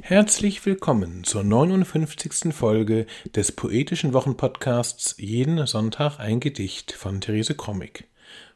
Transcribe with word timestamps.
Herzlich 0.00 0.64
willkommen 0.64 1.24
zur 1.24 1.42
59. 1.42 2.54
Folge 2.54 3.06
des 3.34 3.50
poetischen 3.52 4.14
Wochenpodcasts 4.14 5.16
Jeden 5.18 5.66
Sonntag 5.66 6.18
ein 6.18 6.40
Gedicht 6.40 6.92
von 6.92 7.20
Therese 7.20 7.54
Krommig. 7.56 8.04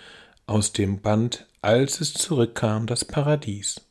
aus 0.47 0.73
dem 0.73 1.01
Band 1.01 1.45
Als 1.61 2.01
es 2.01 2.13
zurückkam, 2.13 2.87
das 2.87 3.05
Paradies. 3.05 3.88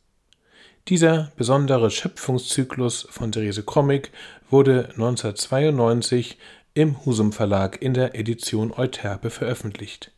Dieser 0.89 1.33
besondere 1.37 1.91
Schöpfungszyklus 1.91 3.07
von 3.11 3.31
Therese 3.31 3.63
Krommig 3.63 4.11
wurde 4.49 4.89
1992 4.93 6.39
im 6.73 7.05
Husum 7.05 7.33
Verlag 7.33 7.83
in 7.83 7.93
der 7.93 8.15
Edition 8.15 8.73
Euterpe 8.73 9.29
veröffentlicht. 9.29 10.13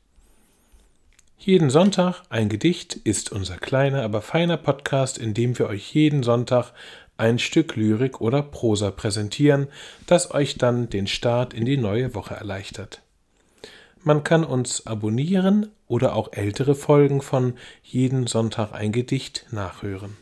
Jeden 1.39 1.71
Sonntag 1.71 2.23
ein 2.29 2.49
Gedicht 2.49 2.95
ist 2.95 3.33
unser 3.33 3.57
kleiner, 3.57 4.05
aber 4.05 4.23
feiner 4.23 4.57
Podcast, 4.57 5.19
in 5.19 5.35
dem 5.35 5.59
wir 5.59 5.67
euch 5.67 5.93
jeden 5.93 6.23
Sonntag 6.23 6.73
ein 7.16 7.41
Stück 7.41 7.75
Lyrik 7.75 8.21
oder 8.21 8.41
Prosa 8.41 8.93
präsentieren, 8.93 9.66
das 10.07 10.33
euch 10.33 10.57
dann 10.57 10.89
den 10.89 11.09
Start 11.09 11.52
in 11.52 11.65
die 11.65 11.79
neue 11.79 12.15
Woche 12.15 12.35
erleichtert. 12.35 13.02
Man 14.05 14.23
kann 14.23 14.45
uns 14.45 14.87
abonnieren 14.87 15.73
oder 15.89 16.15
auch 16.15 16.33
ältere 16.33 16.77
Folgen 16.77 17.23
von 17.23 17.55
Jeden 17.83 18.29
Sonntag 18.29 18.73
ein 18.73 18.93
Gedicht 18.93 19.47
nachhören. 19.51 20.16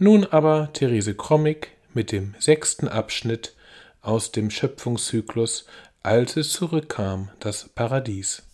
Nun 0.00 0.24
aber 0.26 0.72
Therese 0.72 1.16
Krommig 1.16 1.72
mit 1.92 2.12
dem 2.12 2.36
sechsten 2.38 2.86
Abschnitt 2.86 3.56
aus 4.00 4.30
dem 4.30 4.48
Schöpfungszyklus 4.48 5.66
Als 6.04 6.36
es 6.36 6.52
zurückkam, 6.52 7.32
das 7.40 7.68
Paradies. 7.70 8.44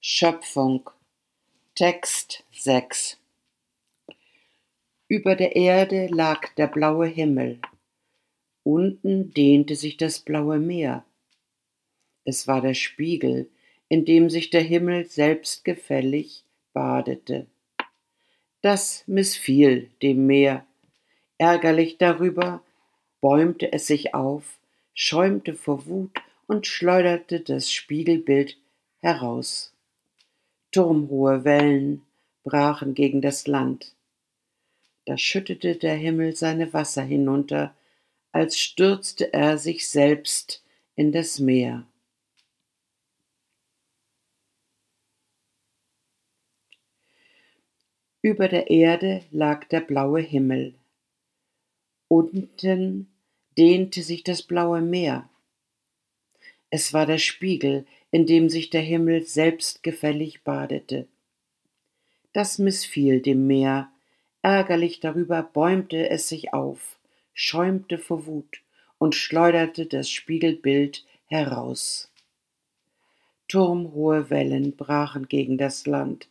Schöpfung 0.00 0.88
Text 1.74 2.42
6 2.52 3.18
Über 5.06 5.36
der 5.36 5.54
Erde 5.54 6.06
lag 6.06 6.48
der 6.54 6.68
blaue 6.68 7.08
Himmel, 7.08 7.60
unten 8.62 9.34
dehnte 9.34 9.76
sich 9.76 9.98
das 9.98 10.18
blaue 10.18 10.58
Meer. 10.58 11.04
Es 12.24 12.48
war 12.48 12.62
der 12.62 12.72
Spiegel, 12.72 13.50
in 13.90 14.06
dem 14.06 14.30
sich 14.30 14.48
der 14.48 14.62
Himmel 14.62 15.04
selbstgefällig 15.04 16.46
badete. 16.72 17.46
Das 18.62 19.04
missfiel 19.06 19.90
dem 20.02 20.26
Meer. 20.26 20.66
Ärgerlich 21.38 21.96
darüber 21.96 22.62
bäumte 23.20 23.72
es 23.72 23.86
sich 23.86 24.14
auf, 24.14 24.58
schäumte 24.92 25.54
vor 25.54 25.86
Wut 25.86 26.10
und 26.46 26.66
schleuderte 26.66 27.40
das 27.40 27.72
Spiegelbild 27.72 28.58
heraus. 28.98 29.72
Turmhohe 30.72 31.44
Wellen 31.44 32.02
brachen 32.44 32.94
gegen 32.94 33.22
das 33.22 33.46
Land. 33.46 33.94
Da 35.06 35.16
schüttete 35.16 35.76
der 35.76 35.94
Himmel 35.94 36.36
seine 36.36 36.72
Wasser 36.72 37.02
hinunter, 37.02 37.74
als 38.32 38.58
stürzte 38.58 39.32
er 39.32 39.58
sich 39.58 39.88
selbst 39.88 40.62
in 40.94 41.12
das 41.12 41.38
Meer. 41.38 41.86
Über 48.22 48.48
der 48.48 48.68
Erde 48.68 49.24
lag 49.30 49.64
der 49.68 49.80
blaue 49.80 50.20
Himmel. 50.20 50.74
Unten 52.06 53.08
dehnte 53.56 54.02
sich 54.02 54.24
das 54.24 54.42
blaue 54.42 54.82
Meer. 54.82 55.30
Es 56.68 56.92
war 56.92 57.06
der 57.06 57.16
Spiegel, 57.16 57.86
in 58.10 58.26
dem 58.26 58.50
sich 58.50 58.68
der 58.68 58.82
Himmel 58.82 59.24
selbstgefällig 59.24 60.42
badete. 60.44 61.08
Das 62.34 62.58
missfiel 62.58 63.22
dem 63.22 63.46
Meer, 63.46 63.90
ärgerlich 64.42 65.00
darüber 65.00 65.42
bäumte 65.42 66.10
es 66.10 66.28
sich 66.28 66.52
auf, 66.52 66.98
schäumte 67.32 67.96
vor 67.96 68.26
Wut 68.26 68.60
und 68.98 69.14
schleuderte 69.14 69.86
das 69.86 70.10
Spiegelbild 70.10 71.06
heraus. 71.24 72.12
Turmhohe 73.48 74.28
Wellen 74.28 74.76
brachen 74.76 75.26
gegen 75.26 75.56
das 75.56 75.86
Land, 75.86 76.28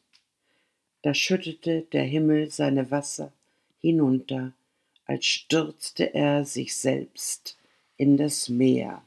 da 1.01 1.13
schüttete 1.13 1.85
der 1.93 2.03
Himmel 2.03 2.51
seine 2.51 2.91
Wasser 2.91 3.31
hinunter, 3.79 4.53
als 5.05 5.25
stürzte 5.25 6.13
er 6.13 6.45
sich 6.45 6.75
selbst 6.75 7.57
in 7.97 8.17
das 8.17 8.49
Meer. 8.49 9.01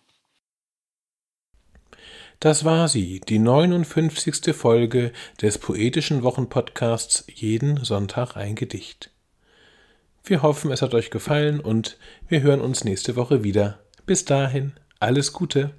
Das 2.40 2.64
war 2.64 2.88
sie, 2.88 3.20
die 3.20 3.38
59. 3.38 4.52
Folge 4.52 5.12
des 5.40 5.58
poetischen 5.58 6.24
Wochenpodcasts 6.24 7.24
Jeden 7.32 7.84
Sonntag 7.84 8.36
ein 8.36 8.56
Gedicht. 8.56 9.12
Wir 10.24 10.42
hoffen, 10.42 10.72
es 10.72 10.82
hat 10.82 10.94
euch 10.94 11.10
gefallen 11.10 11.60
und 11.60 11.98
wir 12.28 12.42
hören 12.42 12.60
uns 12.60 12.84
nächste 12.84 13.14
Woche 13.14 13.44
wieder. 13.44 13.78
Bis 14.06 14.24
dahin, 14.24 14.72
alles 14.98 15.32
Gute. 15.32 15.74